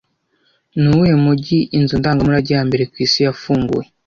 Nuwuhe 0.81 1.15
mujyi 1.25 1.59
inzu 1.77 1.95
ndangamurage 1.99 2.51
ya 2.57 2.63
mbere 2.67 2.83
ku 2.91 2.95
isi 3.05 3.19
yafunguye 3.25 3.87